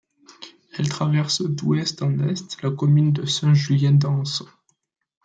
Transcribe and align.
Elle 0.79 0.89
traverse 0.89 1.43
d'Ouest 1.43 2.01
en 2.01 2.17
Est 2.27 2.59
la 2.63 2.71
commune 2.71 3.13
de 3.13 3.27
Saint 3.27 3.53
Julien 3.53 3.91
d'Ance. 3.91 4.41